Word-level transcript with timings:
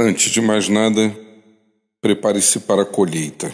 Antes 0.00 0.30
de 0.30 0.40
mais 0.40 0.68
nada, 0.68 1.12
prepare-se 2.00 2.60
para 2.60 2.82
a 2.82 2.84
colheita. 2.84 3.52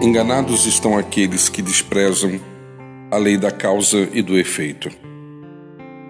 Enganados 0.00 0.64
estão 0.64 0.96
aqueles 0.96 1.50
que 1.50 1.60
desprezam 1.60 2.40
a 3.10 3.18
lei 3.18 3.36
da 3.36 3.50
causa 3.50 4.08
e 4.10 4.22
do 4.22 4.38
efeito. 4.38 4.88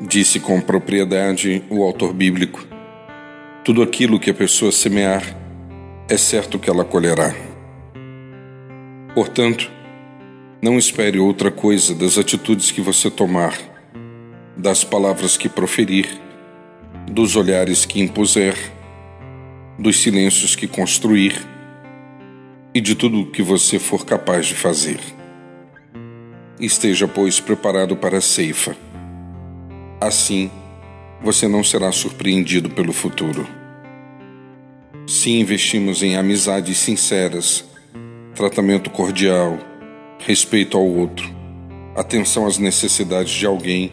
Disse 0.00 0.38
com 0.38 0.60
propriedade 0.60 1.64
o 1.68 1.82
autor 1.82 2.12
bíblico: 2.12 2.64
tudo 3.64 3.82
aquilo 3.82 4.20
que 4.20 4.30
a 4.30 4.34
pessoa 4.34 4.70
semear, 4.70 5.24
é 6.08 6.16
certo 6.16 6.60
que 6.60 6.70
ela 6.70 6.84
colherá. 6.84 7.34
Portanto, 9.16 9.68
não 10.64 10.78
espere 10.78 11.18
outra 11.18 11.50
coisa 11.50 11.94
das 11.94 12.16
atitudes 12.16 12.70
que 12.70 12.80
você 12.80 13.10
tomar, 13.10 13.54
das 14.56 14.82
palavras 14.82 15.36
que 15.36 15.46
proferir, 15.46 16.08
dos 17.06 17.36
olhares 17.36 17.84
que 17.84 18.00
impuser, 18.00 18.56
dos 19.78 19.98
silêncios 19.98 20.56
que 20.56 20.66
construir 20.66 21.36
e 22.72 22.80
de 22.80 22.94
tudo 22.94 23.20
o 23.20 23.30
que 23.30 23.42
você 23.42 23.78
for 23.78 24.06
capaz 24.06 24.46
de 24.46 24.54
fazer. 24.54 24.98
Esteja, 26.58 27.06
pois, 27.06 27.38
preparado 27.40 27.94
para 27.94 28.16
a 28.16 28.22
ceifa. 28.22 28.74
Assim, 30.00 30.50
você 31.22 31.46
não 31.46 31.62
será 31.62 31.92
surpreendido 31.92 32.70
pelo 32.70 32.94
futuro. 32.94 33.46
Se 35.06 35.28
investimos 35.28 36.02
em 36.02 36.16
amizades 36.16 36.78
sinceras, 36.78 37.66
tratamento 38.34 38.88
cordial, 38.88 39.58
respeito 40.18 40.76
ao 40.76 40.86
outro, 40.86 41.28
atenção 41.94 42.46
às 42.46 42.58
necessidades 42.58 43.32
de 43.32 43.46
alguém, 43.46 43.92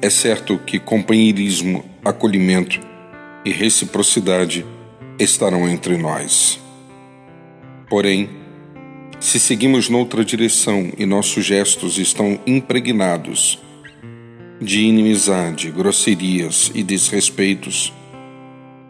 é 0.00 0.10
certo 0.10 0.58
que 0.58 0.78
companheirismo, 0.78 1.84
acolhimento 2.04 2.80
e 3.44 3.50
reciprocidade 3.50 4.64
estarão 5.18 5.68
entre 5.68 5.96
nós. 5.96 6.60
Porém, 7.88 8.28
se 9.20 9.38
seguimos 9.38 9.88
noutra 9.88 10.24
direção 10.24 10.90
e 10.98 11.06
nossos 11.06 11.44
gestos 11.44 11.98
estão 11.98 12.40
impregnados 12.46 13.58
de 14.60 14.80
inimizade, 14.80 15.70
grosserias 15.70 16.72
e 16.74 16.82
desrespeitos, 16.82 17.92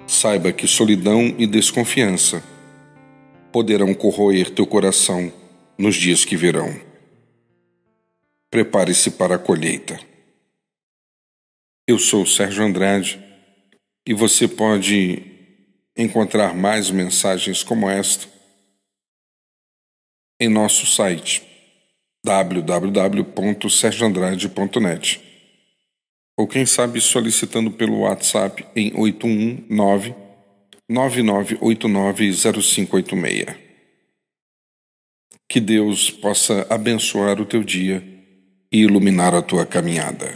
saiba 0.07 0.53
que 0.53 0.67
solidão 0.67 1.35
e 1.39 1.47
desconfiança 1.47 2.43
poderão 3.51 3.93
corroer 3.93 4.51
teu 4.51 4.67
coração 4.67 5.33
nos 5.83 5.97
dias 5.97 6.25
que 6.25 6.37
virão. 6.37 6.81
Prepare-se 8.49 9.11
para 9.11 9.35
a 9.35 9.39
colheita. 9.39 9.99
Eu 11.89 11.99
sou 11.99 12.25
Sérgio 12.25 12.65
Andrade 12.65 13.21
e 14.07 14.15
você 14.15 14.47
pode 14.47 15.21
encontrar 15.97 16.55
mais 16.55 16.89
mensagens 16.89 17.65
como 17.65 17.91
esta 17.91 18.29
em 20.41 20.49
nosso 20.49 20.87
site 20.87 21.43
www.sergioandrade.net 22.25 25.21
ou 26.39 26.47
quem 26.47 26.65
sabe 26.65 27.01
solicitando 27.01 27.73
pelo 27.73 28.03
WhatsApp 28.03 28.65
em 28.77 28.93
819 28.95 30.15
99890586. 30.89 33.72
Que 35.53 35.61
Deus 35.61 36.11
possa 36.11 36.67
abençoar 36.71 37.39
o 37.39 37.45
teu 37.45 37.63
dia 37.63 38.03
e 38.73 38.79
iluminar 38.79 39.35
a 39.35 39.43
tua 39.43 39.67
caminhada. 39.67 40.33